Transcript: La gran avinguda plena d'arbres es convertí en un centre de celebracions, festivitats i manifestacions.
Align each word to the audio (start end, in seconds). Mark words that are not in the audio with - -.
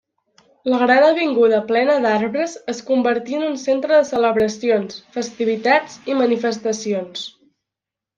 La 0.73 0.77
gran 0.83 1.03
avinguda 1.07 1.57
plena 1.71 1.97
d'arbres 2.05 2.55
es 2.73 2.81
convertí 2.87 3.37
en 3.39 3.43
un 3.49 3.59
centre 3.65 3.95
de 3.99 4.07
celebracions, 4.13 4.97
festivitats 5.19 5.99
i 6.13 6.17
manifestacions. 6.23 7.27